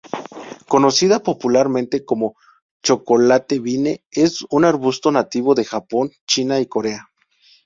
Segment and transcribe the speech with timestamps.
[0.67, 2.35] Conocida popularmente como
[2.81, 7.07] "chocolate vine", es un arbusto nativo de Japón, China y Corea.